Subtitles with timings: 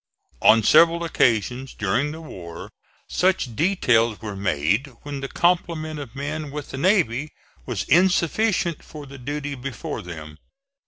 [0.41, 2.71] On several occasions during the war
[3.07, 7.29] such details were made when the complement of men with the navy
[7.67, 10.39] was insufficient for the duty before them.